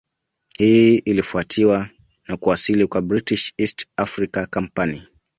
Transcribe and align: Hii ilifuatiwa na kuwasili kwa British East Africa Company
Hii 0.57 0.97
ilifuatiwa 0.97 1.89
na 2.27 2.37
kuwasili 2.37 2.87
kwa 2.87 3.01
British 3.01 3.53
East 3.57 3.87
Africa 3.97 4.45
Company 4.53 5.07